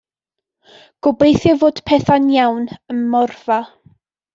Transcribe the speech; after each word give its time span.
Gobeithio 1.09 1.55
fod 1.65 1.85
pethau'n 1.93 2.29
iawn 2.41 2.69
ym 2.95 3.09
Morfa. 3.15 3.65